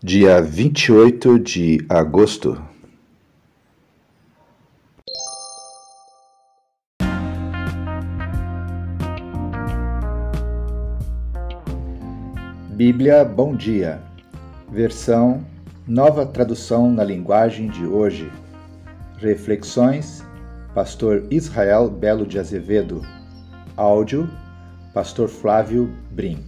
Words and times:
dia 0.00 0.40
28 0.40 1.40
de 1.40 1.84
agosto. 1.88 2.56
Bíblia 12.70 13.24
Bom 13.24 13.56
Dia, 13.56 14.00
versão 14.70 15.44
Nova 15.84 16.24
Tradução 16.24 16.92
na 16.92 17.02
Linguagem 17.02 17.68
de 17.68 17.84
Hoje. 17.84 18.30
Reflexões, 19.16 20.24
Pastor 20.72 21.24
Israel 21.28 21.90
Belo 21.90 22.24
de 22.24 22.38
Azevedo. 22.38 23.02
Áudio, 23.76 24.30
Pastor 24.94 25.28
Flávio 25.28 25.92
Brim. 26.12 26.47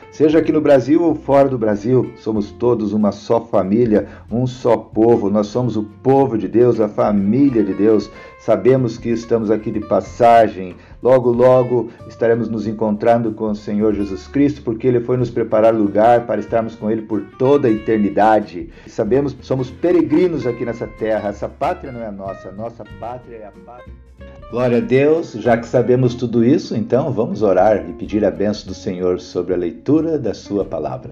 Seja 0.21 0.37
aqui 0.37 0.51
no 0.51 0.61
Brasil 0.61 1.01
ou 1.01 1.15
fora 1.15 1.49
do 1.49 1.57
Brasil, 1.57 2.13
somos 2.15 2.51
todos 2.51 2.93
uma 2.93 3.11
só 3.11 3.41
família, 3.41 4.07
um 4.31 4.45
só 4.45 4.77
povo. 4.77 5.31
Nós 5.31 5.47
somos 5.47 5.75
o 5.75 5.81
povo 5.81 6.37
de 6.37 6.47
Deus, 6.47 6.79
a 6.79 6.87
família 6.87 7.63
de 7.63 7.73
Deus. 7.73 8.07
Sabemos 8.37 8.99
que 8.99 9.09
estamos 9.09 9.49
aqui 9.49 9.71
de 9.71 9.79
passagem. 9.79 10.75
Logo, 11.01 11.31
logo 11.31 11.89
estaremos 12.07 12.47
nos 12.49 12.67
encontrando 12.67 13.31
com 13.31 13.45
o 13.45 13.55
Senhor 13.55 13.95
Jesus 13.95 14.27
Cristo, 14.27 14.61
porque 14.61 14.85
Ele 14.85 14.99
foi 14.99 15.17
nos 15.17 15.31
preparar 15.31 15.73
lugar 15.73 16.27
para 16.27 16.39
estarmos 16.39 16.75
com 16.75 16.91
Ele 16.91 17.01
por 17.01 17.23
toda 17.39 17.67
a 17.67 17.71
eternidade. 17.71 18.69
Sabemos 18.85 19.33
que 19.33 19.43
somos 19.43 19.71
peregrinos 19.71 20.45
aqui 20.45 20.63
nessa 20.63 20.85
terra. 20.85 21.29
Essa 21.29 21.49
pátria 21.49 21.91
não 21.91 22.03
é 22.03 22.11
nossa, 22.11 22.51
nossa 22.51 22.83
pátria 22.99 23.37
é 23.37 23.47
a 23.47 23.51
pátria. 23.65 23.95
Glória 24.51 24.79
a 24.79 24.81
Deus, 24.81 25.31
já 25.31 25.55
que 25.55 25.65
sabemos 25.65 26.13
tudo 26.13 26.43
isso, 26.43 26.75
então 26.75 27.09
vamos 27.13 27.41
orar 27.41 27.89
e 27.89 27.93
pedir 27.93 28.25
a 28.25 28.29
benção 28.29 28.67
do 28.67 28.73
Senhor 28.73 29.21
sobre 29.21 29.53
a 29.53 29.57
leitura 29.57 30.19
da 30.19 30.33
Sua 30.33 30.65
palavra. 30.65 31.11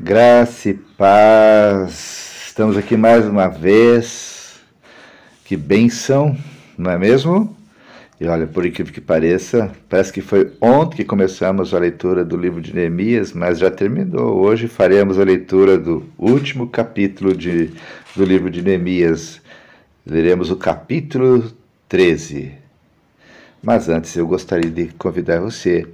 Graça 0.00 0.70
e 0.70 0.74
paz. 0.74 2.44
Estamos 2.46 2.76
aqui 2.76 2.96
mais 2.96 3.26
uma 3.26 3.48
vez. 3.48 4.60
Que 5.44 5.56
bênção, 5.56 6.38
não 6.78 6.92
é 6.92 6.96
mesmo? 6.96 7.56
E 8.20 8.26
olha, 8.28 8.46
por 8.46 8.64
incrível 8.64 8.94
que 8.94 9.00
pareça, 9.00 9.72
parece 9.88 10.12
que 10.12 10.20
foi 10.20 10.52
ontem 10.60 10.98
que 10.98 11.04
começamos 11.04 11.74
a 11.74 11.80
leitura 11.80 12.24
do 12.24 12.36
livro 12.36 12.60
de 12.60 12.72
Neemias, 12.72 13.32
mas 13.32 13.58
já 13.58 13.72
terminou. 13.72 14.36
Hoje 14.36 14.68
faremos 14.68 15.18
a 15.18 15.24
leitura 15.24 15.76
do 15.76 16.08
último 16.16 16.68
capítulo 16.68 17.34
de, 17.36 17.72
do 18.14 18.24
livro 18.24 18.50
de 18.50 18.62
Neemias. 18.62 19.40
Leremos 20.06 20.48
o 20.48 20.54
capítulo 20.54 21.50
13. 21.88 22.52
Mas 23.60 23.88
antes 23.88 24.14
eu 24.14 24.28
gostaria 24.28 24.70
de 24.70 24.86
convidar 24.96 25.40
você 25.40 25.88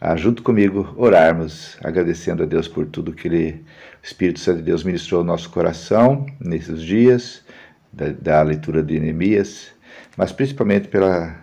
a, 0.00 0.16
junto 0.16 0.42
comigo, 0.42 0.94
orarmos, 0.96 1.76
agradecendo 1.84 2.42
a 2.42 2.46
Deus 2.46 2.66
por 2.66 2.86
tudo 2.86 3.12
que 3.12 3.28
Ele, 3.28 3.64
o 4.02 4.06
Espírito 4.06 4.40
Santo 4.40 4.58
de 4.58 4.64
Deus 4.64 4.82
ministrou 4.82 5.20
ao 5.20 5.26
nosso 5.26 5.50
coração 5.50 6.24
nesses 6.40 6.82
dias, 6.82 7.44
da, 7.92 8.08
da 8.08 8.42
leitura 8.42 8.82
de 8.82 8.98
Neemias, 8.98 9.72
mas 10.16 10.32
principalmente 10.32 10.88
pela 10.88 11.36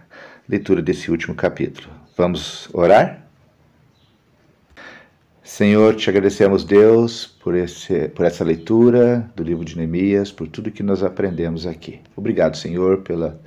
leitura 0.49 0.81
desse 0.81 1.11
último 1.11 1.35
capítulo. 1.35 1.89
Vamos 2.17 2.67
orar? 2.73 3.27
Senhor, 5.43 5.95
te 5.95 6.09
agradecemos, 6.09 6.63
Deus, 6.63 7.25
por, 7.25 7.55
esse, 7.55 8.09
por 8.09 8.25
essa 8.25 8.43
leitura 8.43 9.31
do 9.35 9.43
livro 9.43 9.63
de 9.63 9.77
Neemias, 9.77 10.31
por 10.31 10.47
tudo 10.47 10.71
que 10.71 10.83
nós 10.83 11.03
aprendemos 11.03 11.65
aqui. 11.67 12.01
Obrigado, 12.15 12.57
Senhor, 12.57 12.97
pela, 12.97 13.39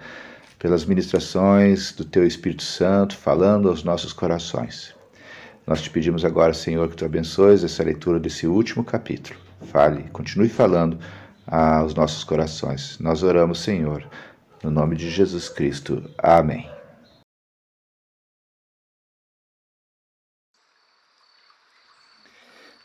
pelas 0.58 0.84
ministrações 0.84 1.92
do 1.92 2.04
Teu 2.04 2.24
Espírito 2.26 2.62
Santo 2.62 3.16
falando 3.16 3.68
aos 3.68 3.82
nossos 3.82 4.12
corações. 4.12 4.99
Nós 5.70 5.82
te 5.82 5.88
pedimos 5.88 6.24
agora, 6.24 6.52
Senhor, 6.52 6.90
que 6.90 6.96
tu 6.96 7.04
abençoes 7.04 7.62
essa 7.62 7.84
leitura 7.84 8.18
desse 8.18 8.44
último 8.44 8.82
capítulo. 8.82 9.38
Fale, 9.70 10.02
continue 10.10 10.48
falando 10.48 10.98
aos 11.46 11.94
nossos 11.94 12.24
corações. 12.24 12.98
Nós 12.98 13.22
oramos, 13.22 13.60
Senhor, 13.60 14.04
no 14.64 14.70
nome 14.72 14.96
de 14.96 15.08
Jesus 15.08 15.48
Cristo. 15.48 16.10
Amém. 16.18 16.68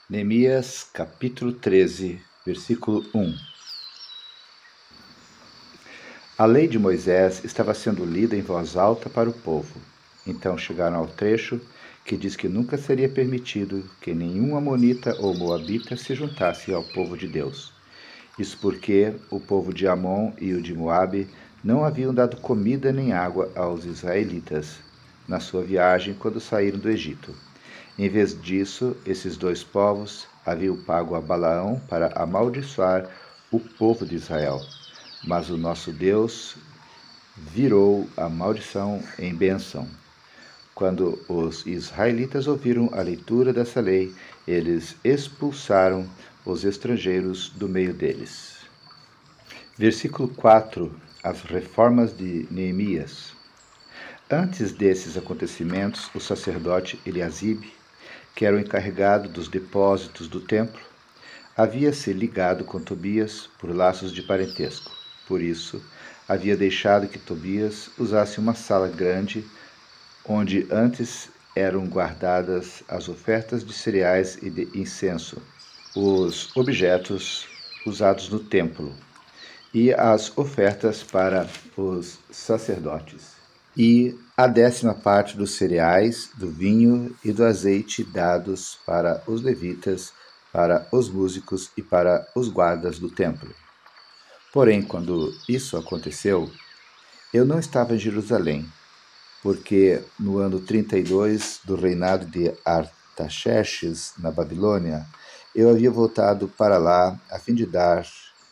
Neemias, 0.08 0.84
capítulo 0.84 1.54
13, 1.54 2.22
versículo 2.46 3.04
1. 3.16 3.36
A 6.38 6.46
lei 6.46 6.68
de 6.68 6.78
Moisés 6.78 7.44
estava 7.44 7.74
sendo 7.74 8.06
lida 8.06 8.36
em 8.36 8.44
voz 8.44 8.78
alta 8.78 9.10
para 9.10 9.28
o 9.28 9.34
povo. 9.34 9.82
Então 10.28 10.56
chegaram 10.56 10.98
ao 10.98 11.08
trecho 11.08 11.60
que 12.06 12.16
diz 12.16 12.36
que 12.36 12.48
nunca 12.48 12.78
seria 12.78 13.10
permitido 13.10 13.84
que 14.00 14.14
nenhum 14.14 14.56
amonita 14.56 15.18
ou 15.20 15.36
moabita 15.36 15.98
se 15.98 16.14
juntasse 16.14 16.72
ao 16.72 16.84
povo 16.84 17.18
de 17.18 17.28
Deus. 17.28 17.74
Isso 18.38 18.60
porque 18.62 19.16
o 19.32 19.40
povo 19.40 19.74
de 19.74 19.88
Amon 19.88 20.32
e 20.40 20.54
o 20.54 20.62
de 20.62 20.74
Moabe 20.74 21.28
não 21.64 21.84
haviam 21.84 22.14
dado 22.14 22.38
comida 22.38 22.94
nem 22.94 23.12
água 23.12 23.52
aos 23.56 23.86
israelitas 23.86 24.78
na 25.28 25.40
sua 25.40 25.64
viagem 25.64 26.14
quando 26.14 26.40
saíram 26.40 26.78
do 26.78 26.90
Egito. 26.90 27.34
Em 27.98 28.08
vez 28.08 28.40
disso, 28.40 28.96
esses 29.04 29.36
dois 29.36 29.64
povos 29.64 30.28
haviam 30.46 30.78
pago 30.78 31.16
a 31.16 31.22
Balaão 31.22 31.82
para 31.90 32.12
amaldiçoar 32.16 33.10
o 33.50 33.60
povo 33.60 34.06
de 34.06 34.16
Israel. 34.16 34.62
Mas 35.24 35.50
o 35.50 35.58
nosso 35.58 35.92
Deus 35.92 36.56
virou 37.36 38.08
a 38.16 38.30
maldição 38.30 39.02
em 39.18 39.34
bênção. 39.34 39.88
Quando 40.76 41.18
os 41.30 41.66
israelitas 41.66 42.48
ouviram 42.48 42.90
a 42.92 43.02
leitura 43.02 43.54
dessa 43.54 43.80
lei, 43.80 44.14
eles 44.46 44.98
expulsaram 45.06 46.06
os 46.46 46.66
estrangeiros 46.66 47.48
do 47.48 47.70
meio 47.70 47.94
deles. 47.94 48.58
Versículo 49.78 50.28
4 50.28 50.94
As 51.24 51.44
reformas 51.44 52.16
de 52.16 52.46
Neemias. 52.52 53.34
Antes 54.30 54.74
desses 54.74 55.16
acontecimentos, 55.16 56.10
o 56.14 56.20
sacerdote 56.20 57.00
Eliasibe, 57.06 57.74
que 58.36 58.46
era 58.46 58.58
o 58.58 58.60
encarregado 58.60 59.30
dos 59.30 59.48
depósitos 59.48 60.28
do 60.28 60.42
templo, 60.42 60.82
havia 61.56 61.94
se 61.94 62.12
ligado 62.12 62.66
com 62.66 62.82
Tobias 62.82 63.50
por 63.60 63.74
laços 63.74 64.12
de 64.12 64.22
parentesco. 64.24 64.92
Por 65.26 65.42
isso, 65.42 65.82
havia 66.28 66.58
deixado 66.58 67.08
que 67.08 67.18
Tobias 67.18 67.90
usasse 67.98 68.40
uma 68.40 68.54
sala 68.54 68.90
grande 68.90 69.46
onde 70.28 70.68
antes 70.72 71.30
eram 71.56 71.86
guardadas 71.88 72.84
as 72.88 73.08
ofertas 73.08 73.64
de 73.64 73.74
cereais 73.74 74.38
e 74.42 74.50
de 74.50 74.68
incenso, 74.78 75.42
os 75.96 76.56
objetos 76.56 77.48
usados 77.86 78.30
no 78.30 78.40
templo 78.40 78.94
e 79.74 79.94
as 79.94 80.36
ofertas 80.38 81.04
para 81.04 81.48
os 81.78 82.18
sacerdotes, 82.32 83.36
e 83.78 84.18
a 84.38 84.48
décima 84.48 84.94
parte 84.94 85.36
dos 85.36 85.52
cereais, 85.56 86.30
do 86.36 86.50
vinho 86.50 87.16
e 87.24 87.32
do 87.32 87.44
azeite 87.44 88.04
dados 88.04 88.78
para 88.86 89.22
os 89.28 89.42
levitas, 89.42 90.14
para 90.52 90.88
os 90.92 91.10
músicos 91.10 91.72
e 91.76 91.82
para 91.82 92.26
os 92.34 92.48
guardas 92.48 93.00
do 93.00 93.10
templo. 93.10 93.54
Porém, 94.54 94.82
quando 94.82 95.34
isso 95.50 95.76
aconteceu, 95.76 96.50
eu 97.34 97.46
não 97.46 97.60
estava 97.60 97.96
em 97.96 98.00
Jerusalém, 98.00 98.66
porque 99.46 100.02
no 100.20 100.40
ano 100.40 100.60
32 100.60 101.60
do 101.64 101.76
reinado 101.76 102.26
de 102.26 102.52
Artaxerxes, 102.66 104.14
na 104.18 104.32
Babilônia, 104.32 105.06
eu 105.54 105.70
havia 105.70 105.92
voltado 105.92 106.48
para 106.48 106.80
lá 106.80 107.22
a 107.30 107.38
fim 107.38 107.54
de 107.54 107.64
dar 107.64 108.08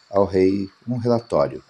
ao 0.07 0.23
rei 0.23 0.69
um 0.87 0.97
relatório. 0.97 1.63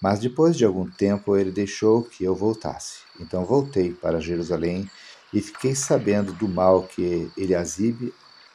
Mas 0.00 0.18
depois 0.18 0.56
de 0.56 0.64
algum 0.64 0.88
tempo 0.88 1.36
ele 1.36 1.50
deixou 1.50 2.02
que 2.02 2.24
eu 2.24 2.34
voltasse. 2.34 3.00
Então 3.20 3.44
voltei 3.44 3.92
para 3.92 4.18
Jerusalém 4.18 4.90
e 5.30 5.42
fiquei 5.42 5.74
sabendo 5.74 6.32
do 6.32 6.48
mal 6.48 6.84
que 6.84 7.30
Eliasibe 7.36 8.14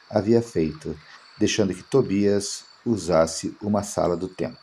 havia 0.09 0.41
feito, 0.41 0.99
deixando 1.37 1.71
que 1.71 1.83
Tobias 1.83 2.65
usasse 2.83 3.55
uma 3.61 3.83
sala 3.83 4.17
do 4.17 4.27
templo. 4.27 4.57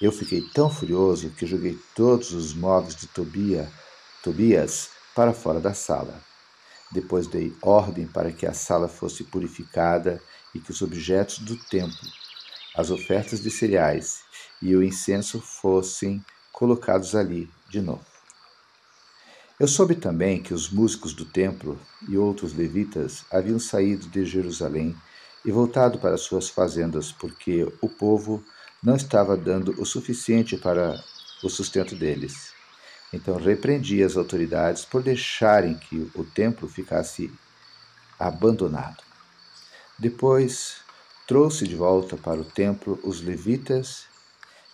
Eu 0.00 0.10
fiquei 0.10 0.40
tão 0.54 0.70
furioso 0.70 1.28
que 1.28 1.44
joguei 1.44 1.78
todos 1.94 2.32
os 2.32 2.54
móveis 2.54 2.96
de 2.96 3.06
Tobia, 3.06 3.70
Tobias 4.22 4.90
para 5.14 5.32
fora 5.32 5.60
da 5.60 5.72
sala. 5.72 6.20
Depois 6.92 7.26
dei 7.26 7.54
ordem 7.62 8.06
para 8.06 8.32
que 8.32 8.46
a 8.46 8.52
sala 8.52 8.88
fosse 8.88 9.24
purificada 9.24 10.20
e 10.54 10.58
que 10.58 10.70
os 10.70 10.82
objetos 10.82 11.38
do 11.38 11.56
templo, 11.56 12.08
as 12.74 12.90
ofertas 12.90 13.40
de 13.40 13.50
cereais 13.50 14.20
e 14.60 14.74
o 14.74 14.82
incenso 14.82 15.40
fossem 15.40 16.24
colocados 16.52 17.14
ali 17.14 17.48
de 17.68 17.80
novo. 17.80 18.04
Eu 19.58 19.68
soube 19.68 19.94
também 19.94 20.42
que 20.42 20.54
os 20.54 20.70
músicos 20.70 21.12
do 21.12 21.24
templo 21.24 21.78
e 22.08 22.16
outros 22.16 22.54
levitas 22.54 23.24
haviam 23.30 23.58
saído 23.58 24.08
de 24.08 24.24
Jerusalém 24.24 24.96
e 25.44 25.52
voltado 25.52 25.98
para 25.98 26.16
suas 26.16 26.48
fazendas, 26.48 27.12
porque 27.12 27.70
o 27.80 27.88
povo 27.88 28.44
não 28.82 28.96
estava 28.96 29.36
dando 29.36 29.80
o 29.80 29.84
suficiente 29.84 30.56
para 30.56 31.02
o 31.42 31.48
sustento 31.48 31.94
deles. 31.94 32.49
Então 33.12 33.36
repreendi 33.36 34.02
as 34.02 34.16
autoridades 34.16 34.84
por 34.84 35.02
deixarem 35.02 35.74
que 35.74 36.10
o 36.14 36.24
templo 36.24 36.68
ficasse 36.68 37.32
abandonado. 38.18 39.02
Depois 39.98 40.76
trouxe 41.26 41.66
de 41.66 41.74
volta 41.74 42.16
para 42.16 42.40
o 42.40 42.44
templo 42.44 42.98
os 43.02 43.20
levitas 43.20 44.04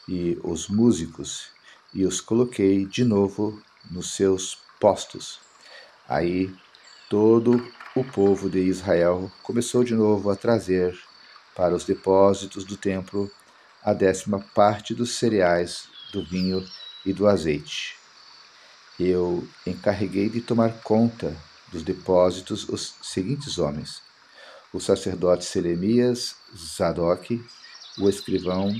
e 0.08 0.38
os 0.42 0.68
músicos 0.68 1.48
e 1.94 2.04
os 2.04 2.20
coloquei 2.20 2.84
de 2.84 3.04
novo 3.04 3.60
nos 3.90 4.14
seus 4.14 4.58
postos. 4.78 5.40
Aí 6.08 6.54
todo 7.08 7.66
o 7.94 8.04
povo 8.04 8.50
de 8.50 8.58
Israel 8.58 9.30
começou 9.42 9.82
de 9.82 9.94
novo 9.94 10.30
a 10.30 10.36
trazer 10.36 10.98
para 11.54 11.74
os 11.74 11.84
depósitos 11.84 12.64
do 12.64 12.76
templo 12.76 13.30
a 13.82 13.94
décima 13.94 14.40
parte 14.54 14.94
dos 14.94 15.18
cereais, 15.18 15.88
do 16.12 16.22
vinho 16.24 16.62
e 17.04 17.12
do 17.12 17.26
azeite. 17.26 18.05
Eu 18.98 19.46
encarreguei 19.66 20.31
de 20.31 20.40
tomar 20.40 20.81
conta 20.82 21.37
dos 21.70 21.82
depósitos 21.82 22.66
os 22.69 22.94
seguintes 23.02 23.58
homens: 23.58 24.00
o 24.72 24.81
sacerdote 24.81 25.44
Selemias, 25.44 26.34
Zadok, 26.56 27.44
o 27.98 28.08
escrivão 28.08 28.75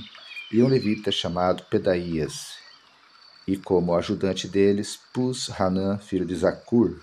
e 0.51 0.63
um 0.63 0.67
levita 0.67 1.11
chamado 1.11 1.63
Pedaías. 1.65 2.55
E 3.47 3.55
como 3.55 3.95
ajudante 3.95 4.47
deles 4.47 4.99
pus 5.13 5.49
Hanã, 5.49 5.97
filho 5.99 6.25
de 6.25 6.35
Zacur, 6.35 6.99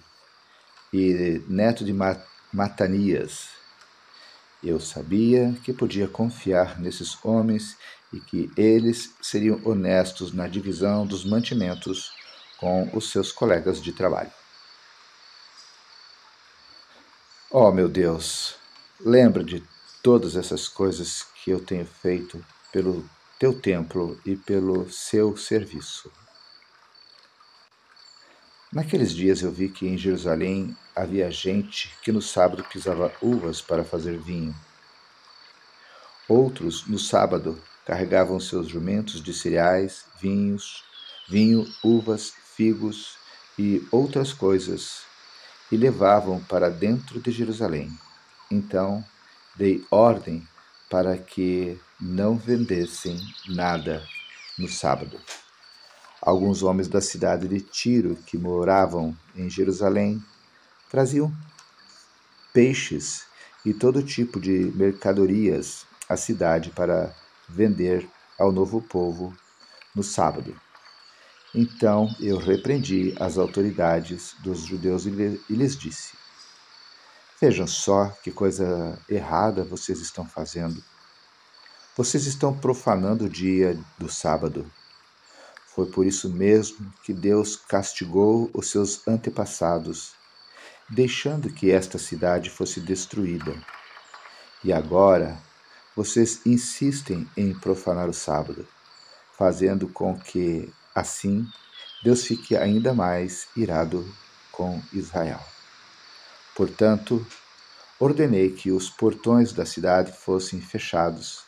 e 0.93 1.43
neto 1.49 1.85
de 1.85 1.95
Matanias. 2.53 3.49
Eu 4.63 4.81
sabia 4.81 5.55
que 5.63 5.73
podia 5.73 6.09
confiar 6.09 6.81
nesses 6.81 7.19
homens 7.25 7.77
e 8.13 8.19
que 8.21 8.51
eles 8.57 9.15
seriam 9.21 9.61
honestos 9.65 10.33
na 10.33 10.49
divisão 10.49 11.07
dos 11.07 11.25
mantimentos 11.25 12.13
com 12.65 12.89
os 12.95 13.11
seus 13.11 13.31
colegas 13.31 13.83
de 13.83 13.93
trabalho. 13.93 14.33
Oh, 17.51 17.71
meu 17.71 17.91
Deus, 17.91 18.55
lembra 18.99 19.45
de 19.45 19.63
todas 20.03 20.35
essas 20.35 20.67
coisas 20.67 21.27
que 21.35 21.51
eu 21.51 21.61
tenho 21.63 21.85
feito 21.85 22.43
pelo 22.73 23.07
teu 23.39 23.61
templo 23.61 24.19
e 24.25 24.35
pelo 24.35 24.89
seu 24.91 25.37
serviço. 25.37 26.11
Naqueles 28.73 29.13
dias 29.13 29.43
eu 29.43 29.53
vi 29.53 29.69
que 29.69 29.87
em 29.87 29.99
Jerusalém 29.99 30.75
havia 30.97 31.31
gente 31.31 31.95
que 32.01 32.11
no 32.11 32.23
sábado 32.23 32.65
pisava 32.65 33.13
uvas 33.21 33.61
para 33.61 33.85
fazer 33.85 34.17
vinho. 34.17 34.55
Outros, 36.27 36.87
no 36.87 36.99
sábado, 36.99 37.63
carregavam 37.85 38.41
seus 38.41 38.69
jumentos 38.69 39.23
de 39.23 39.35
cereais, 39.35 40.07
vinhos, 40.19 40.83
vinho, 41.29 41.67
uvas, 41.83 42.33
figos 42.57 43.17
e 43.59 43.87
outras 43.91 44.33
coisas 44.33 45.03
e 45.71 45.77
levavam 45.77 46.41
para 46.45 46.69
dentro 46.69 47.21
de 47.21 47.31
Jerusalém. 47.31 47.91
Então 48.51 49.05
dei 49.57 49.85
ordem 49.91 50.47
para 50.91 51.17
que 51.17 51.79
não 52.01 52.37
vendessem 52.37 53.19
nada 53.49 54.05
no 54.59 54.69
sábado. 54.69 55.21
Alguns 56.21 56.63
homens 56.63 56.89
da 56.89 57.01
cidade 57.01 57.49
de 57.49 57.61
Tiro, 57.61 58.17
que 58.27 58.39
moravam 58.39 59.17
em 59.37 59.51
Jerusalém, 59.51 60.23
traziam 60.91 61.35
peixes 62.53 63.27
e 63.65 63.75
todo 63.75 64.03
tipo 64.03 64.41
de 64.41 64.73
mercadorias 64.75 65.85
à 66.09 66.17
cidade 66.17 66.71
para 66.71 67.15
vender 67.49 68.09
ao 68.39 68.53
novo 68.53 68.81
povo 68.81 69.37
no 69.95 70.03
sábado. 70.03 70.64
Então 71.55 72.15
eu 72.19 72.37
repreendi 72.37 73.15
as 73.19 73.39
autoridades 73.39 74.35
dos 74.41 74.61
judeus 74.61 75.07
e 75.07 75.11
lhes 75.11 75.77
disse: 75.77 76.15
Vejam 77.41 77.67
só 77.67 78.09
que 78.23 78.33
coisa 78.33 78.99
errada 79.09 79.65
vocês 79.65 80.01
estão 80.01 80.27
fazendo. 80.27 80.83
Vocês 81.97 82.27
estão 82.27 82.57
profanando 82.57 83.27
o 83.27 83.29
dia 83.29 83.79
do 83.99 84.09
sábado. 84.09 84.69
Foi 85.75 85.87
por 85.87 86.07
isso 86.07 86.29
mesmo 86.29 86.93
que 87.05 87.13
Deus 87.13 87.57
castigou 87.57 88.51
os 88.55 88.71
seus 88.71 89.07
antepassados, 89.07 90.13
deixando 90.89 91.53
que 91.53 91.71
esta 91.71 91.99
cidade 91.99 92.51
fosse 92.51 92.81
destruída. 92.81 93.55
E 94.63 94.73
agora 94.73 95.39
vocês 95.95 96.41
insistem 96.47 97.29
em 97.37 97.53
profanar 97.53 98.09
o 98.09 98.15
sábado, 98.15 98.67
fazendo 99.37 99.87
com 99.89 100.19
que, 100.19 100.73
assim, 100.95 101.47
Deus 102.03 102.25
fique 102.25 102.57
ainda 102.57 102.95
mais 102.95 103.49
irado 103.57 104.07
com 104.53 104.81
Israel. 104.93 105.41
Portanto, 106.55 107.27
ordenei 107.99 108.51
que 108.53 108.71
os 108.71 108.89
portões 108.89 109.53
da 109.53 109.67
cidade 109.67 110.13
fossem 110.13 110.61
fechados 110.61 111.43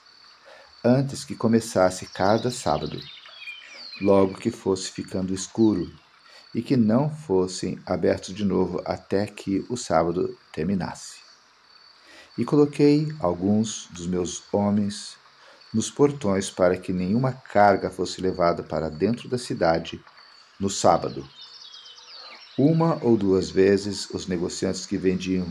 antes 0.84 1.24
que 1.24 1.34
começasse 1.34 2.06
cada 2.06 2.50
sábado, 2.50 3.00
logo 4.00 4.34
que 4.34 4.50
fosse 4.50 4.90
ficando 4.90 5.34
escuro, 5.34 5.92
e 6.54 6.62
que 6.62 6.76
não 6.76 7.14
fossem 7.14 7.78
abertos 7.84 8.34
de 8.34 8.44
novo 8.44 8.80
até 8.86 9.26
que 9.26 9.66
o 9.68 9.76
sábado 9.76 10.38
terminasse. 10.52 11.18
E 12.38 12.44
coloquei 12.44 13.08
alguns 13.20 13.88
dos 13.90 14.06
meus 14.06 14.42
homens 14.52 15.18
nos 15.76 15.90
portões 15.90 16.48
para 16.48 16.76
que 16.76 16.92
nenhuma 16.92 17.32
carga 17.32 17.90
fosse 17.90 18.20
levada 18.20 18.62
para 18.62 18.88
dentro 18.88 19.28
da 19.28 19.36
cidade 19.36 20.02
no 20.58 20.70
sábado. 20.70 21.28
Uma 22.56 22.98
ou 23.04 23.16
duas 23.16 23.50
vezes 23.50 24.08
os 24.10 24.26
negociantes 24.26 24.86
que 24.86 24.96
vendiam 24.96 25.46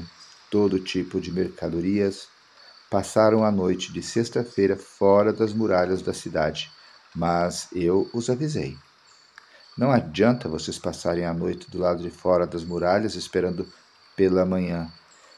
todo 0.50 0.80
tipo 0.80 1.22
de 1.22 1.32
mercadorias 1.32 2.28
Passaram 2.90 3.44
a 3.44 3.52
noite 3.52 3.92
de 3.92 4.02
sexta-feira 4.02 4.78
fora 4.78 5.34
das 5.34 5.54
muralhas 5.54 6.04
da 6.04 6.14
cidade, 6.14 6.72
mas 7.16 7.68
eu 7.74 8.08
os 8.14 8.30
avisei. 8.30 8.78
Não 9.76 9.92
adianta 9.92 10.48
vocês 10.48 10.78
passarem 10.78 11.26
a 11.26 11.34
noite 11.34 11.70
do 11.70 11.80
lado 11.80 12.04
de 12.04 12.12
fora 12.12 12.46
das 12.46 12.64
muralhas 12.64 13.16
esperando 13.16 13.68
pela 14.16 14.46
manhã. 14.46 14.90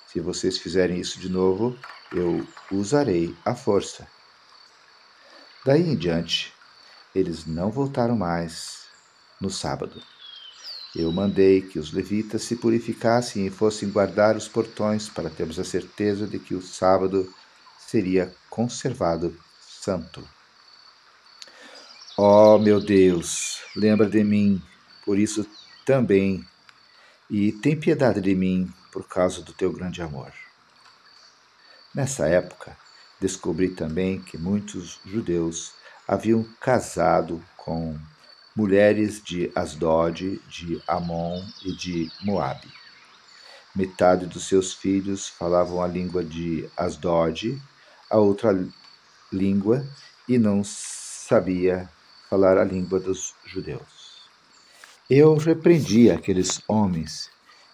Se 0.07 0.19
vocês 0.19 0.57
fizerem 0.57 0.99
isso 0.99 1.19
de 1.19 1.29
novo, 1.29 1.75
eu 2.11 2.45
usarei 2.69 3.33
a 3.45 3.55
força. 3.55 4.05
Daí 5.67 5.81
em 5.81 5.97
diante, 5.97 6.53
eles 7.13 7.45
não 7.45 7.69
voltaram 7.69 8.15
mais 8.15 8.85
no 9.37 9.49
sábado. 9.49 10.01
Eu 10.95 11.11
mandei 11.11 11.61
que 11.61 11.77
os 11.77 11.91
levitas 11.91 12.43
se 12.43 12.55
purificassem 12.55 13.45
e 13.45 13.49
fossem 13.49 13.89
guardar 13.89 14.37
os 14.37 14.47
portões 14.47 15.09
para 15.09 15.29
termos 15.29 15.59
a 15.59 15.65
certeza 15.65 16.25
de 16.25 16.39
que 16.39 16.55
o 16.55 16.61
sábado 16.61 17.29
seria 17.77 18.33
conservado 18.49 19.37
santo. 19.59 20.25
Ó 22.17 22.55
oh, 22.55 22.59
meu 22.59 22.79
Deus, 22.79 23.59
lembra 23.75 24.09
de 24.09 24.23
mim, 24.23 24.63
por 25.03 25.19
isso 25.19 25.45
também, 25.85 26.47
e 27.29 27.51
tem 27.51 27.77
piedade 27.77 28.21
de 28.21 28.33
mim 28.33 28.73
por 28.89 29.05
causa 29.05 29.41
do 29.41 29.51
teu 29.51 29.73
grande 29.73 30.01
amor. 30.01 30.31
Nessa 31.93 32.25
época, 32.25 32.86
descobri 33.19 33.69
também 33.69 34.21
que 34.21 34.37
muitos 34.37 34.99
judeus 35.05 35.73
haviam 36.07 36.43
casado 36.59 37.43
com 37.55 37.97
mulheres 38.55 39.21
de 39.23 39.51
Asdod, 39.53 40.41
de 40.49 40.81
Amon 40.87 41.43
e 41.63 41.75
de 41.75 42.11
Moabe. 42.23 42.71
Metade 43.75 44.25
dos 44.25 44.47
seus 44.47 44.73
filhos 44.73 45.27
falavam 45.27 45.81
a 45.81 45.87
língua 45.87 46.23
de 46.23 46.67
Asdod, 46.75 47.61
a 48.09 48.17
outra 48.17 48.67
língua, 49.31 49.85
e 50.27 50.39
não 50.39 50.63
sabia 50.63 51.87
falar 52.29 52.57
a 52.57 52.63
língua 52.63 52.99
dos 52.99 53.35
judeus. 53.45 54.27
Eu 55.07 55.35
repreendi 55.37 56.09
aqueles 56.09 56.59
homens 56.67 57.29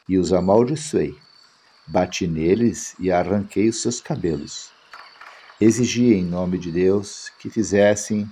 e 0.10 0.18
os 0.18 0.34
amaldiçoei. 0.34 1.18
Bati 1.88 2.28
neles 2.28 2.94
e 3.00 3.10
arranquei 3.10 3.70
os 3.70 3.82
seus 3.82 4.02
cabelos. 4.02 4.73
Exigi 5.63 6.13
em 6.13 6.25
nome 6.25 6.58
de 6.58 6.70
Deus 6.70 7.32
que 7.39 7.50
fizessem 7.50 8.29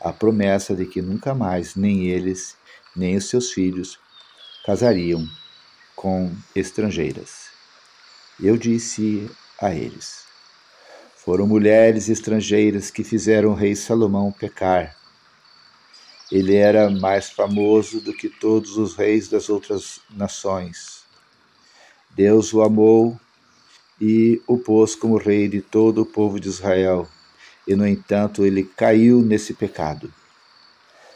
a 0.00 0.12
promessa 0.12 0.74
de 0.74 0.84
que 0.84 1.00
nunca 1.00 1.32
mais 1.32 1.76
nem 1.76 2.08
eles, 2.08 2.56
nem 2.96 3.16
os 3.16 3.28
seus 3.28 3.52
filhos 3.52 3.96
casariam 4.66 5.24
com 5.94 6.34
estrangeiras. 6.52 7.44
Eu 8.42 8.56
disse 8.56 9.30
a 9.62 9.72
eles: 9.72 10.24
Foram 11.14 11.46
mulheres 11.46 12.08
estrangeiras 12.08 12.90
que 12.90 13.04
fizeram 13.04 13.50
o 13.50 13.54
rei 13.54 13.76
Salomão 13.76 14.32
pecar. 14.32 14.96
Ele 16.28 16.56
era 16.56 16.90
mais 16.90 17.30
famoso 17.30 18.00
do 18.00 18.12
que 18.12 18.28
todos 18.28 18.76
os 18.76 18.96
reis 18.96 19.28
das 19.28 19.48
outras 19.48 20.00
nações. 20.10 21.04
Deus 22.16 22.52
o 22.52 22.62
amou 22.62 23.16
e 24.00 24.40
o 24.46 24.58
pôs 24.58 24.94
como 24.94 25.16
rei 25.16 25.48
de 25.48 25.60
todo 25.60 26.02
o 26.02 26.06
povo 26.06 26.40
de 26.40 26.48
Israel, 26.48 27.08
e 27.66 27.74
no 27.74 27.86
entanto 27.86 28.44
ele 28.44 28.64
caiu 28.64 29.20
nesse 29.22 29.54
pecado. 29.54 30.12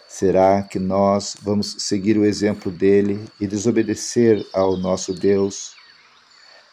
Será 0.09 0.63
que 0.63 0.79
nós 0.79 1.37
vamos 1.43 1.77
seguir 1.81 2.17
o 2.17 2.25
exemplo 2.25 2.73
dele 2.73 3.23
e 3.39 3.47
desobedecer 3.47 4.47
ao 4.55 4.77
nosso 4.77 5.13
Deus, 5.13 5.75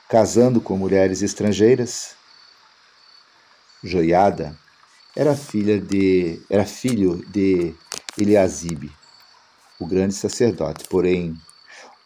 casando 0.10 0.62
com 0.62 0.78
mulheres 0.78 1.22
estrangeiras? 1.22 2.16
Joiada 3.84 4.58
era 5.16 5.36
filha 5.36 5.80
de 5.80 6.42
era 6.50 6.66
filho 6.66 7.24
de 7.28 7.74
Eliasibe, 8.18 8.92
o 9.80 9.86
grande 9.86 10.14
sacerdote. 10.14 10.88
Porém, 10.90 11.36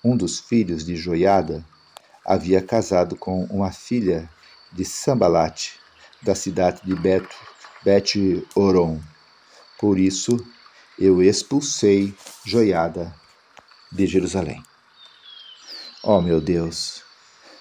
um 0.04 0.18
dos 0.18 0.40
filhos 0.40 0.84
de 0.84 0.96
Joiada 0.96 1.64
havia 2.30 2.62
casado 2.62 3.16
com 3.16 3.46
uma 3.46 3.72
filha 3.72 4.30
de 4.72 4.86
Sambalate, 4.86 5.80
da 6.22 6.36
cidade 6.36 6.80
de 6.86 6.94
Beto, 6.94 7.36
Bet-Oron. 7.84 9.02
Por 9.80 9.98
isso, 9.98 10.38
eu 11.00 11.24
expulsei 11.24 12.14
Joiada 12.46 13.12
de 13.92 14.06
Jerusalém. 14.06 14.64
Oh, 16.04 16.22
meu 16.22 16.40
Deus, 16.40 17.02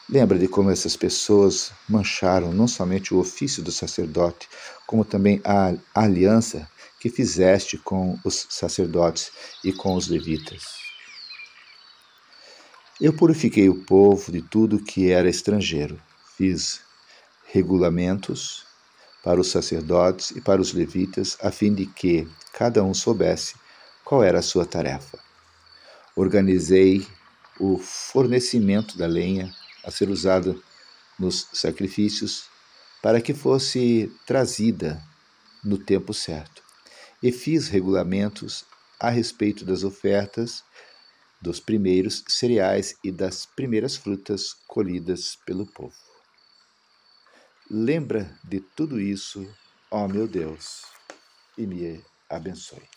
lembra 0.07 0.39
de 0.39 0.47
como 0.47 0.71
essas 0.71 0.95
pessoas 0.97 1.73
mancharam 1.89 2.53
não 2.53 2.69
somente 2.69 3.15
o 3.15 3.19
ofício 3.19 3.63
do 3.63 3.73
sacerdote, 3.73 4.51
como 4.87 5.03
também 5.03 5.41
a 5.45 5.73
aliança 5.95 6.71
que 7.01 7.09
fizeste 7.09 7.79
com 7.79 8.19
os 8.23 8.47
sacerdotes 8.51 9.33
e 9.65 9.73
com 9.73 9.95
os 9.95 10.09
levitas. 10.09 10.88
Eu 13.01 13.13
purifiquei 13.13 13.69
o 13.69 13.85
povo 13.85 14.33
de 14.33 14.43
tudo 14.43 14.83
que 14.83 15.13
era 15.13 15.29
estrangeiro. 15.29 16.03
Fiz 16.37 16.81
regulamentos 17.47 18.67
para 19.23 19.41
os 19.41 19.53
sacerdotes 19.53 20.33
e 20.33 20.41
para 20.41 20.61
os 20.61 20.73
levitas, 20.73 21.39
a 21.41 21.53
fim 21.53 21.73
de 21.73 21.87
que 21.87 22.27
cada 22.53 22.83
um 22.83 22.93
soubesse 22.93 23.55
qual 24.05 24.25
era 24.25 24.41
a 24.41 24.43
sua 24.43 24.67
tarefa. 24.67 25.17
Organizei 26.17 27.07
o 27.61 27.79
fornecimento 27.79 28.99
da 28.99 29.07
lenha 29.07 29.55
a 29.85 29.93
ser 29.93 30.09
usada 30.09 30.57
nos 31.17 31.47
sacrifícios 31.53 32.47
para 33.01 33.21
que 33.21 33.33
fosse 33.33 34.13
trazida 34.27 35.01
no 35.63 35.79
tempo 35.79 36.13
certo. 36.13 36.65
E 37.23 37.31
fiz 37.31 37.69
regulamentos 37.69 38.65
a 38.99 39.09
respeito 39.09 39.65
das 39.65 39.85
ofertas 39.85 40.65
dos 41.41 41.61
primeiros 41.61 42.25
cereais 42.29 42.95
e 43.05 43.13
das 43.13 43.47
primeiras 43.47 43.97
frutas 43.97 44.53
colhidas 44.67 45.37
pelo 45.47 45.67
povo. 45.67 45.97
Lembra 47.71 48.39
de 48.45 48.61
tudo 48.61 49.01
isso, 49.01 49.47
ó 49.91 50.09
meu 50.09 50.27
Deus, 50.27 50.83
e 51.57 51.67
me 51.67 52.03
abençoe. 52.29 52.89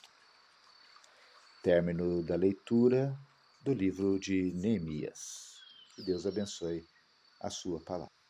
Término 1.62 2.24
da 2.24 2.36
leitura 2.36 3.16
do 3.64 3.74
livro 3.74 4.20
de 4.20 4.52
Neemias. 4.54 5.60
Que 5.96 6.04
Deus 6.04 6.26
abençoe 6.26 6.84
a 7.40 7.50
sua 7.50 7.80
palavra. 7.84 8.21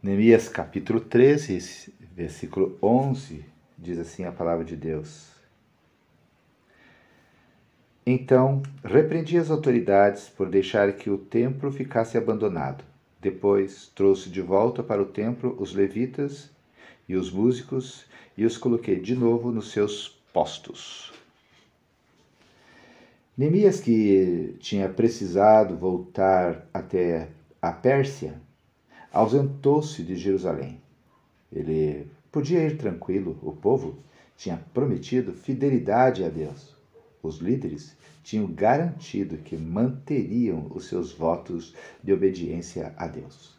Neemias 0.00 0.48
capítulo 0.48 1.00
13, 1.00 1.92
versículo 2.14 2.78
11, 2.80 3.44
diz 3.76 3.98
assim 3.98 4.24
a 4.24 4.30
palavra 4.30 4.64
de 4.64 4.76
Deus. 4.76 5.26
Então 8.06 8.62
repreendi 8.84 9.36
as 9.36 9.50
autoridades 9.50 10.28
por 10.28 10.48
deixar 10.48 10.92
que 10.92 11.10
o 11.10 11.18
templo 11.18 11.72
ficasse 11.72 12.16
abandonado. 12.16 12.84
Depois 13.20 13.90
trouxe 13.92 14.30
de 14.30 14.40
volta 14.40 14.84
para 14.84 15.02
o 15.02 15.06
templo 15.06 15.56
os 15.58 15.74
levitas 15.74 16.48
e 17.08 17.16
os 17.16 17.32
músicos 17.32 18.06
e 18.36 18.46
os 18.46 18.56
coloquei 18.56 19.00
de 19.00 19.16
novo 19.16 19.50
nos 19.50 19.72
seus 19.72 20.08
postos. 20.32 21.12
Neemias, 23.36 23.80
que 23.80 24.54
tinha 24.60 24.88
precisado 24.88 25.76
voltar 25.76 26.68
até 26.72 27.30
a 27.60 27.72
Pérsia, 27.72 28.40
ausentou-se 29.12 30.02
de 30.02 30.16
Jerusalém. 30.16 30.80
Ele 31.52 32.06
podia 32.30 32.64
ir 32.64 32.76
tranquilo, 32.76 33.38
o 33.42 33.52
povo 33.52 33.98
tinha 34.36 34.62
prometido 34.72 35.32
fidelidade 35.32 36.24
a 36.24 36.28
Deus. 36.28 36.76
Os 37.22 37.38
líderes 37.38 37.96
tinham 38.22 38.46
garantido 38.46 39.38
que 39.38 39.56
manteriam 39.56 40.70
os 40.74 40.86
seus 40.86 41.12
votos 41.12 41.74
de 42.02 42.12
obediência 42.12 42.94
a 42.96 43.06
Deus. 43.06 43.56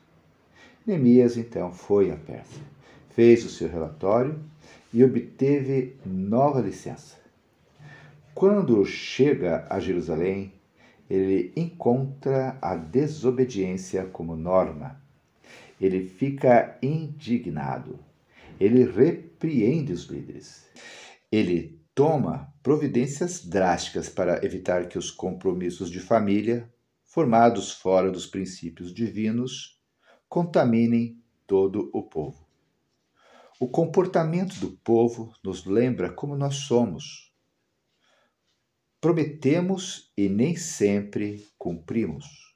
Neemias 0.85 1.37
então 1.37 1.71
foi 1.71 2.11
à 2.11 2.15
Pérsia, 2.15 2.61
fez 3.09 3.43
o 3.43 3.49
seu 3.49 3.67
relatório 3.67 4.39
e 4.93 5.03
obteve 5.03 5.95
nova 6.05 6.61
licença. 6.61 7.17
Quando 8.33 8.85
chega 8.85 9.67
a 9.69 9.79
Jerusalém, 9.79 10.53
ele 11.09 11.51
encontra 11.55 12.57
a 12.61 12.75
desobediência 12.75 14.05
como 14.05 14.35
norma 14.35 15.01
ele 15.79 16.07
fica 16.07 16.77
indignado. 16.81 18.00
Ele 18.59 18.83
repreende 18.83 19.93
os 19.93 20.03
líderes. 20.05 20.67
Ele 21.31 21.79
toma 21.95 22.53
providências 22.62 23.45
drásticas 23.45 24.09
para 24.09 24.43
evitar 24.45 24.88
que 24.88 24.98
os 24.98 25.09
compromissos 25.09 25.89
de 25.89 26.00
família, 26.00 26.71
formados 27.05 27.71
fora 27.71 28.12
dos 28.12 28.25
princípios 28.25 28.93
divinos, 28.93 29.79
contaminem 30.27 31.21
todo 31.48 31.89
o 31.93 32.03
povo. 32.03 32.48
O 33.59 33.67
comportamento 33.67 34.59
do 34.59 34.71
povo 34.71 35.33
nos 35.43 35.65
lembra 35.65 36.12
como 36.12 36.36
nós 36.36 36.55
somos. 36.55 37.33
Prometemos 39.01 40.12
e 40.17 40.29
nem 40.29 40.55
sempre 40.55 41.48
cumprimos. 41.57 42.48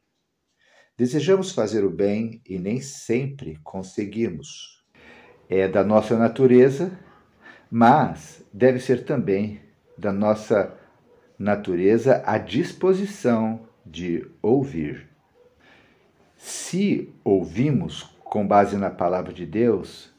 Desejamos 1.04 1.52
fazer 1.52 1.84
o 1.84 1.90
bem 1.90 2.42
e 2.48 2.58
nem 2.58 2.80
sempre 2.80 3.60
conseguimos. 3.62 4.82
É 5.50 5.68
da 5.68 5.84
nossa 5.84 6.18
natureza, 6.18 6.98
mas 7.70 8.42
deve 8.54 8.80
ser 8.80 9.04
também 9.04 9.60
da 9.98 10.14
nossa 10.14 10.74
natureza 11.38 12.24
a 12.26 12.38
disposição 12.38 13.68
de 13.86 14.26
ouvir. 14.42 15.10
Se 16.38 17.14
ouvimos 17.22 18.04
com 18.24 18.48
base 18.48 18.78
na 18.78 18.90
palavra 18.90 19.34
de 19.34 19.46
Deus 19.46 20.10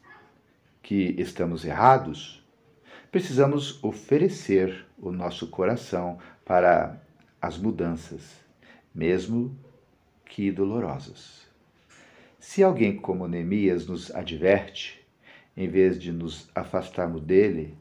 que 0.82 1.14
estamos 1.18 1.64
errados, 1.64 2.46
precisamos 3.10 3.82
oferecer 3.82 4.84
o 4.98 5.10
nosso 5.10 5.46
coração 5.46 6.18
para 6.44 7.00
as 7.40 7.56
mudanças, 7.56 8.20
mesmo 8.94 9.63
que 10.34 10.50
dolorosas. 10.50 11.46
Se 12.40 12.60
alguém 12.60 12.96
como 12.96 13.28
Neemias 13.28 13.86
nos 13.86 14.12
adverte, 14.12 15.00
em 15.56 15.68
vez 15.68 15.96
de 15.96 16.10
nos 16.10 16.50
afastarmos 16.52 17.22
dele, 17.22 17.78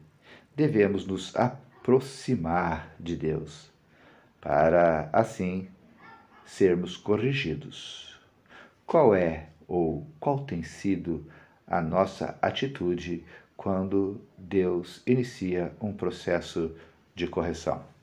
devemos 0.54 1.04
nos 1.04 1.34
aproximar 1.34 2.94
de 3.00 3.16
Deus, 3.16 3.72
para 4.40 5.10
assim 5.12 5.66
sermos 6.46 6.96
corrigidos. 6.96 8.20
Qual 8.86 9.16
é 9.16 9.48
ou 9.66 10.06
qual 10.20 10.44
tem 10.44 10.62
sido 10.62 11.26
a 11.66 11.80
nossa 11.80 12.38
atitude 12.40 13.24
quando 13.56 14.20
Deus 14.38 15.02
inicia 15.04 15.74
um 15.80 15.92
processo 15.92 16.72
de 17.16 17.26
correção. 17.26 17.93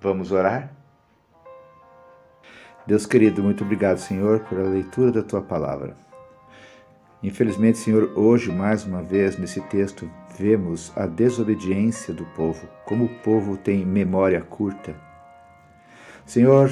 Vamos 0.00 0.30
orar? 0.30 0.72
Deus 2.86 3.04
querido, 3.04 3.42
muito 3.42 3.64
obrigado, 3.64 3.98
Senhor, 3.98 4.40
pela 4.40 4.68
leitura 4.68 5.10
da 5.10 5.22
tua 5.22 5.42
palavra. 5.42 5.96
Infelizmente, 7.20 7.78
Senhor, 7.78 8.12
hoje, 8.16 8.52
mais 8.52 8.84
uma 8.84 9.02
vez, 9.02 9.36
nesse 9.36 9.60
texto, 9.62 10.08
vemos 10.38 10.92
a 10.96 11.04
desobediência 11.04 12.14
do 12.14 12.24
povo, 12.26 12.68
como 12.84 13.06
o 13.06 13.14
povo 13.22 13.56
tem 13.56 13.84
memória 13.84 14.40
curta. 14.40 14.94
Senhor, 16.24 16.70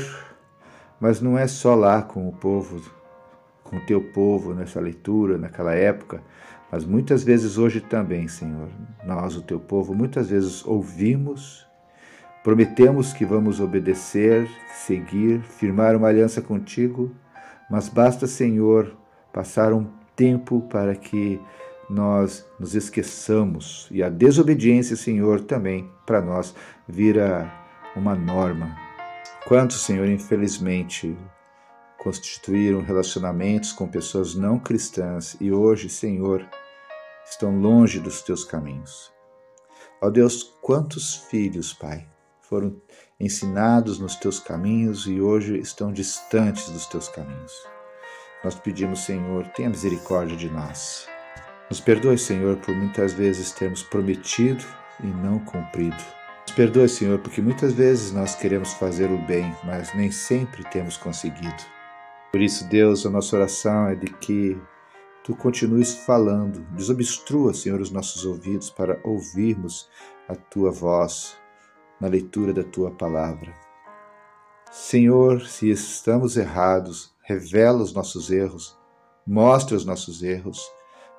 mas 1.00 1.20
não 1.20 1.36
é 1.36 1.48
só 1.48 1.74
lá 1.74 2.02
com 2.02 2.28
o 2.28 2.32
povo, 2.32 2.80
com 3.64 3.78
o 3.78 3.84
teu 3.86 4.00
povo, 4.00 4.54
nessa 4.54 4.78
leitura, 4.78 5.36
naquela 5.36 5.74
época, 5.74 6.22
mas 6.70 6.84
muitas 6.84 7.24
vezes 7.24 7.58
hoje 7.58 7.80
também, 7.80 8.28
Senhor, 8.28 8.68
nós, 9.04 9.34
o 9.34 9.42
teu 9.42 9.58
povo, 9.58 9.92
muitas 9.92 10.30
vezes 10.30 10.64
ouvimos, 10.64 11.65
prometemos 12.46 13.12
que 13.12 13.24
vamos 13.24 13.58
obedecer, 13.58 14.48
seguir, 14.72 15.40
firmar 15.42 15.96
uma 15.96 16.06
aliança 16.06 16.40
contigo, 16.40 17.12
mas 17.68 17.88
basta, 17.88 18.24
Senhor, 18.28 18.96
passar 19.32 19.72
um 19.72 19.84
tempo 20.14 20.60
para 20.70 20.94
que 20.94 21.40
nós 21.90 22.46
nos 22.60 22.76
esqueçamos. 22.76 23.88
E 23.90 24.00
a 24.00 24.08
desobediência, 24.08 24.94
Senhor, 24.94 25.40
também 25.40 25.90
para 26.06 26.20
nós 26.20 26.54
vira 26.86 27.52
uma 27.96 28.14
norma. 28.14 28.76
Quantos, 29.48 29.82
Senhor, 29.82 30.06
infelizmente, 30.06 31.18
constituíram 31.98 32.80
relacionamentos 32.80 33.72
com 33.72 33.88
pessoas 33.88 34.36
não 34.36 34.56
cristãs 34.56 35.36
e 35.40 35.50
hoje, 35.50 35.88
Senhor, 35.88 36.48
estão 37.28 37.58
longe 37.60 37.98
dos 37.98 38.22
teus 38.22 38.44
caminhos. 38.44 39.12
Ó 40.00 40.08
Deus, 40.10 40.56
quantos 40.62 41.16
filhos, 41.28 41.72
Pai, 41.72 42.06
foram 42.48 42.80
ensinados 43.18 43.98
nos 43.98 44.16
teus 44.16 44.38
caminhos 44.38 45.06
e 45.06 45.20
hoje 45.20 45.58
estão 45.58 45.92
distantes 45.92 46.68
dos 46.70 46.86
teus 46.86 47.08
caminhos. 47.08 47.52
Nós 48.44 48.54
pedimos, 48.54 49.00
Senhor, 49.04 49.46
tenha 49.48 49.70
misericórdia 49.70 50.36
de 50.36 50.48
nós. 50.48 51.08
Nos 51.68 51.80
perdoe, 51.80 52.16
Senhor, 52.16 52.56
por 52.58 52.74
muitas 52.74 53.12
vezes 53.12 53.50
termos 53.52 53.82
prometido 53.82 54.64
e 55.02 55.06
não 55.06 55.40
cumprido. 55.40 55.96
Nos 56.46 56.54
perdoe, 56.54 56.88
Senhor, 56.88 57.18
porque 57.18 57.42
muitas 57.42 57.72
vezes 57.72 58.12
nós 58.12 58.36
queremos 58.36 58.72
fazer 58.74 59.10
o 59.10 59.18
bem, 59.26 59.52
mas 59.64 59.92
nem 59.94 60.12
sempre 60.12 60.62
temos 60.70 60.96
conseguido. 60.96 61.64
Por 62.30 62.40
isso, 62.40 62.68
Deus, 62.68 63.04
a 63.04 63.10
nossa 63.10 63.34
oração 63.34 63.88
é 63.88 63.94
de 63.94 64.06
que 64.06 64.56
Tu 65.24 65.34
continues 65.34 65.92
falando, 65.92 66.60
desobstrua, 66.76 67.52
Senhor, 67.52 67.80
os 67.80 67.90
nossos 67.90 68.24
ouvidos 68.24 68.70
para 68.70 69.00
ouvirmos 69.02 69.88
a 70.28 70.36
Tua 70.36 70.70
voz 70.70 71.36
na 72.00 72.08
leitura 72.08 72.52
da 72.52 72.62
Tua 72.62 72.90
palavra. 72.90 73.54
Senhor, 74.70 75.46
se 75.46 75.70
estamos 75.70 76.36
errados, 76.36 77.14
revela 77.22 77.82
os 77.82 77.92
nossos 77.92 78.30
erros, 78.30 78.76
mostra 79.26 79.76
os 79.76 79.84
nossos 79.84 80.22
erros 80.22 80.60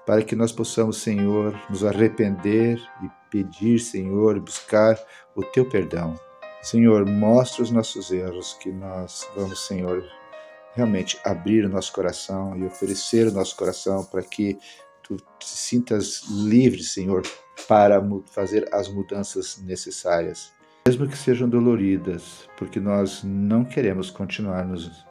para 0.06 0.24
que 0.24 0.36
nós 0.36 0.54
possamos, 0.54 0.98
Senhor, 0.98 1.54
nos 1.70 1.84
arrepender 1.84 2.80
e 3.04 3.10
pedir, 3.30 3.80
Senhor, 3.80 4.40
buscar 4.40 4.98
o 5.36 5.44
teu 5.44 5.68
perdão. 5.68 6.18
Senhor, 6.62 7.06
mostra 7.06 7.62
os 7.62 7.72
nossos 7.72 8.12
erros, 8.12 8.54
que 8.54 8.72
nós 8.72 9.28
vamos, 9.36 9.68
Senhor, 9.68 10.04
realmente 10.74 11.20
abrir 11.26 11.66
o 11.66 11.70
nosso 11.70 11.92
coração 11.92 12.56
e 12.58 12.66
oferecer 12.66 13.28
o 13.28 13.32
nosso 13.32 13.56
coração 13.56 14.06
para 14.06 14.22
que 14.22 14.58
tu 15.04 15.18
te 15.40 15.48
sintas 15.48 16.24
livre, 16.30 16.84
Senhor, 16.84 17.24
para 17.68 18.02
fazer 18.28 18.70
as 18.74 18.88
mudanças 18.88 19.58
necessárias. 19.58 20.57
Mesmo 20.88 21.06
que 21.06 21.18
sejam 21.18 21.50
doloridas, 21.50 22.48
porque 22.56 22.80
nós 22.80 23.22
não 23.22 23.66
queremos 23.66 24.10
continuar 24.10 24.66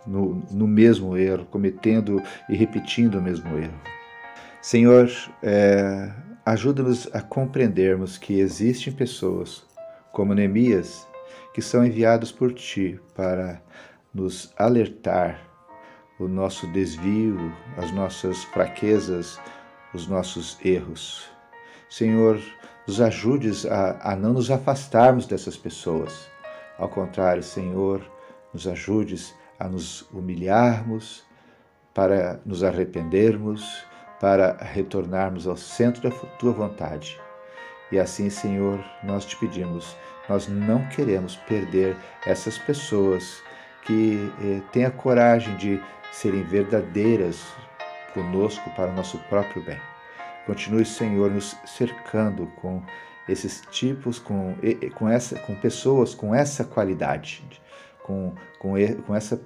no, 0.07 0.43
no 0.51 0.67
mesmo 0.67 1.19
erro, 1.19 1.45
cometendo 1.51 2.23
e 2.49 2.57
repetindo 2.57 3.19
o 3.19 3.23
mesmo 3.23 3.59
erro. 3.59 3.79
Senhor, 4.63 5.11
é, 5.43 6.11
ajuda-nos 6.47 7.15
a 7.15 7.21
compreendermos 7.21 8.17
que 8.17 8.41
existem 8.41 8.91
pessoas, 8.91 9.67
como 10.13 10.33
Neemias, 10.33 11.07
que 11.53 11.61
são 11.61 11.85
enviados 11.85 12.33
por 12.33 12.55
Ti 12.55 12.99
para 13.15 13.61
nos 14.15 14.55
alertar 14.57 15.39
o 16.19 16.27
nosso 16.27 16.67
desvio, 16.69 17.53
as 17.77 17.93
nossas 17.93 18.45
fraquezas, 18.45 19.39
os 19.93 20.09
nossos 20.09 20.59
erros. 20.65 21.29
Senhor, 21.91 22.41
nos 22.87 23.01
ajudes 23.01 23.67
a, 23.67 24.13
a 24.13 24.17
não 24.17 24.33
nos 24.33 24.51
afastarmos 24.51 25.27
dessas 25.27 25.57
pessoas. 25.57 26.29
Ao 26.79 26.89
contrário, 26.89 27.43
Senhor, 27.43 28.01
nos 28.53 28.67
ajudes 28.67 29.35
a 29.59 29.69
nos 29.69 30.03
humilharmos, 30.13 31.25
para 31.93 32.41
nos 32.45 32.63
arrependermos 32.63 33.87
para 34.21 34.57
retornarmos 34.61 35.47
ao 35.47 35.57
centro 35.57 36.03
da 36.03 36.11
tua 36.11 36.53
vontade. 36.53 37.19
E 37.93 37.99
assim, 37.99 38.29
Senhor, 38.31 38.85
nós 39.03 39.25
te 39.25 39.37
pedimos, 39.37 39.97
nós 40.29 40.49
não 40.49 40.87
queremos 40.89 41.37
perder 41.37 41.97
essas 42.25 42.59
pessoas 42.59 43.43
que 43.83 44.33
eh, 44.43 44.61
têm 44.73 44.85
a 44.85 44.91
coragem 44.91 45.57
de 45.57 45.81
serem 46.13 46.43
verdadeiras 46.43 47.45
conosco 48.13 48.69
para 48.71 48.91
o 48.91 48.95
nosso 48.95 49.19
próprio 49.29 49.65
bem. 49.65 49.96
Continue, 50.47 50.85
Senhor, 50.85 51.31
nos 51.31 51.57
cercando 51.67 52.47
com 52.61 52.81
esses 53.29 53.63
tipos, 53.71 54.21
com, 54.21 54.55
com, 54.95 55.09
essa, 55.09 55.37
com 55.41 55.57
pessoas 55.57 56.15
com 56.15 56.33
essa 56.33 56.65
qualidade, 56.65 57.43
com, 58.05 58.33
com, 58.61 58.75
com, 59.05 59.15
essa, 59.15 59.37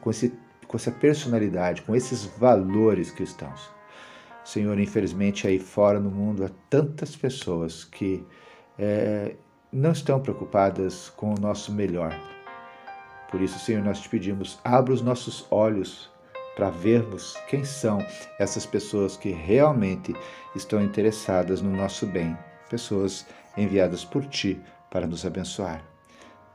com, 0.00 0.10
esse, 0.10 0.32
com 0.66 0.76
essa 0.76 0.90
personalidade, 0.90 1.82
com 1.82 1.94
esses 1.94 2.24
valores 2.24 3.10
cristãos. 3.10 3.70
Senhor, 4.42 4.78
infelizmente 4.80 5.46
aí 5.46 5.58
fora 5.58 6.00
no 6.00 6.10
mundo 6.10 6.44
há 6.44 6.50
tantas 6.70 7.14
pessoas 7.14 7.84
que 7.84 8.24
é, 8.78 9.34
não 9.70 9.92
estão 9.92 10.20
preocupadas 10.20 11.10
com 11.10 11.34
o 11.34 11.38
nosso 11.38 11.70
melhor. 11.70 12.18
Por 13.30 13.42
isso, 13.42 13.58
Senhor, 13.58 13.84
nós 13.84 14.00
te 14.00 14.08
pedimos, 14.08 14.58
abra 14.64 14.94
os 14.94 15.02
nossos 15.02 15.46
olhos 15.50 16.10
para 16.56 16.70
vermos 16.70 17.36
quem 17.48 17.64
são 17.64 17.98
essas 18.38 18.64
pessoas 18.64 19.14
que 19.16 19.30
realmente 19.30 20.16
estão 20.54 20.82
interessadas 20.82 21.60
no 21.60 21.70
nosso 21.70 22.06
bem, 22.06 22.36
pessoas 22.70 23.26
enviadas 23.56 24.04
por 24.04 24.24
Ti 24.24 24.60
para 24.90 25.06
nos 25.06 25.26
abençoar. 25.26 25.84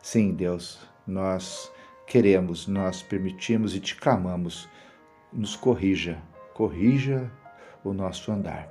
Sim, 0.01 0.33
Deus, 0.33 0.79
nós 1.05 1.71
queremos, 2.07 2.67
nós 2.67 3.03
permitimos 3.03 3.75
e 3.75 3.79
te 3.79 3.95
clamamos, 3.95 4.67
nos 5.31 5.55
corrija, 5.55 6.21
corrija 6.55 7.31
o 7.83 7.93
nosso 7.93 8.31
andar, 8.31 8.69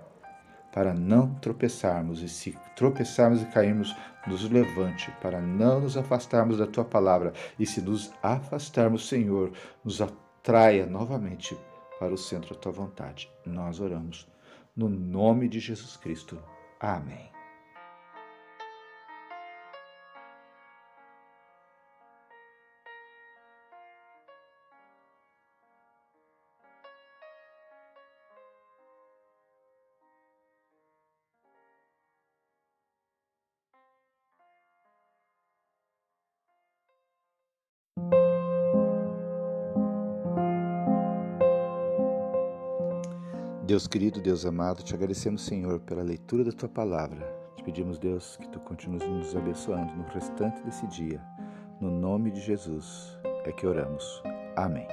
para 0.72 0.92
não 0.92 1.34
tropeçarmos, 1.34 2.22
e 2.22 2.28
se 2.28 2.58
tropeçarmos 2.74 3.40
e 3.40 3.46
cairmos, 3.46 3.94
nos 4.26 4.50
levante, 4.50 5.10
para 5.22 5.40
não 5.40 5.80
nos 5.80 5.96
afastarmos 5.96 6.58
da 6.58 6.66
tua 6.66 6.84
palavra, 6.84 7.32
e 7.56 7.64
se 7.64 7.80
nos 7.80 8.12
afastarmos, 8.20 9.08
Senhor, 9.08 9.52
nos 9.84 10.00
atraia 10.40 10.86
novamente 10.86 11.56
para 11.98 12.14
o 12.14 12.18
centro 12.18 12.54
da 12.54 12.60
tua 12.60 12.72
vontade. 12.72 13.30
Nós 13.44 13.78
oramos 13.78 14.26
no 14.74 14.88
nome 14.88 15.48
de 15.48 15.60
Jesus 15.60 15.98
Cristo. 15.98 16.42
Amém. 16.80 17.30
Deus 43.70 43.86
querido, 43.86 44.20
Deus 44.20 44.44
amado, 44.44 44.82
te 44.82 44.92
agradecemos, 44.96 45.42
Senhor, 45.42 45.78
pela 45.78 46.02
leitura 46.02 46.42
da 46.42 46.50
tua 46.50 46.68
palavra. 46.68 47.24
Te 47.54 47.62
pedimos, 47.62 48.00
Deus, 48.00 48.36
que 48.36 48.48
tu 48.48 48.58
continues 48.58 49.06
nos 49.06 49.36
abençoando 49.36 49.94
no 49.94 50.02
restante 50.12 50.60
desse 50.64 50.84
dia. 50.88 51.22
No 51.80 51.88
nome 51.88 52.32
de 52.32 52.40
Jesus 52.40 53.16
é 53.44 53.52
que 53.52 53.64
oramos. 53.68 54.24
Amém. 54.56 54.88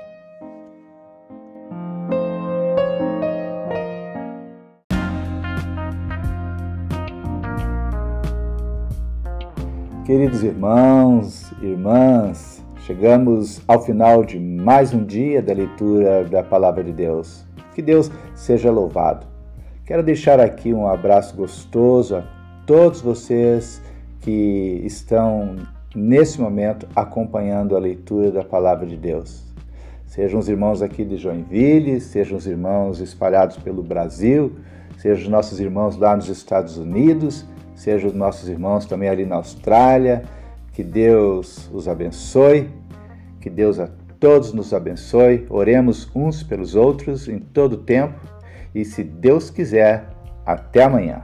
Queridos 10.05 10.43
irmãos, 10.43 11.51
irmãs, 11.63 12.63
chegamos 12.85 13.59
ao 13.67 13.81
final 13.81 14.23
de 14.23 14.39
mais 14.39 14.93
um 14.93 15.03
dia 15.03 15.41
da 15.41 15.51
leitura 15.51 16.23
da 16.25 16.43
Palavra 16.43 16.83
de 16.83 16.93
Deus. 16.93 17.46
Que 17.77 17.81
Deus 17.83 18.09
seja 18.33 18.71
louvado. 18.71 19.27
Quero 19.85 20.01
deixar 20.01 20.39
aqui 20.39 20.73
um 20.73 20.87
abraço 20.87 21.35
gostoso 21.35 22.15
a 22.15 22.23
todos 22.65 23.01
vocês 23.01 23.79
que 24.21 24.81
estão 24.83 25.57
nesse 25.95 26.41
momento 26.41 26.87
acompanhando 26.95 27.75
a 27.75 27.79
leitura 27.79 28.31
da 28.31 28.43
palavra 28.43 28.87
de 28.87 28.97
Deus. 28.97 29.43
Sejam 30.07 30.39
os 30.39 30.49
irmãos 30.49 30.81
aqui 30.81 31.05
de 31.05 31.17
Joinville, 31.17 32.01
sejam 32.01 32.39
os 32.39 32.47
irmãos 32.47 32.99
espalhados 32.99 33.57
pelo 33.57 33.83
Brasil, 33.83 34.53
sejam 34.97 35.25
os 35.25 35.29
nossos 35.29 35.59
irmãos 35.59 35.97
lá 35.97 36.15
nos 36.15 36.29
Estados 36.29 36.79
Unidos, 36.79 37.45
sejam 37.75 38.09
os 38.09 38.15
nossos 38.15 38.49
irmãos 38.49 38.87
também 38.87 39.07
ali 39.07 39.23
na 39.23 39.35
Austrália. 39.35 40.23
Que 40.73 40.83
Deus 40.83 41.69
os 41.71 41.87
abençoe, 41.87 42.71
que 43.39 43.51
Deus 43.51 43.79
a 43.79 43.87
todos 44.19 44.53
nos 44.53 44.73
abençoe. 44.73 45.45
Oremos 45.49 46.09
uns 46.15 46.43
pelos 46.43 46.75
outros 46.75 47.27
em 47.27 47.39
todo 47.39 47.73
o 47.73 47.83
tempo 47.83 48.19
e, 48.73 48.83
se 48.85 49.03
Deus 49.03 49.49
quiser, 49.49 50.09
até 50.45 50.83
amanhã. 50.83 51.23